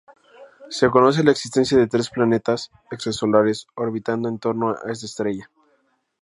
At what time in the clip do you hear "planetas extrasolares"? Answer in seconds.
2.09-3.67